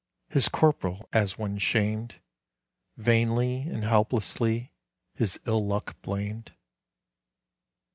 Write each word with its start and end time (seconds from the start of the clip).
His 0.29 0.49
corporal, 0.49 1.07
as 1.13 1.37
one 1.37 1.59
shamed, 1.59 2.15
Vainly 2.97 3.67
and 3.69 3.83
helplessly 3.83 4.73
his 5.13 5.39
ill 5.45 5.63
luck 5.63 5.95
blamed. 6.01 6.55